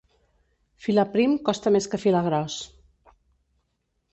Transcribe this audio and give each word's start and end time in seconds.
Filar 0.85 1.03
prim 1.17 1.35
costa 1.49 1.73
més 1.77 1.89
que 1.91 1.99
filar 2.07 2.25
gros. 2.31 2.57